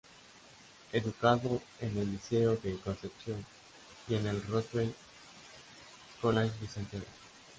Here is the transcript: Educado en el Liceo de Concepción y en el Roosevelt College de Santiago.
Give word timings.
Educado 0.93 1.61
en 1.79 1.95
el 1.95 2.11
Liceo 2.13 2.55
de 2.55 2.75
Concepción 2.79 3.45
y 4.07 4.15
en 4.15 4.25
el 4.25 4.41
Roosevelt 4.47 4.95
College 6.19 6.53
de 6.59 6.67
Santiago. 6.67 7.05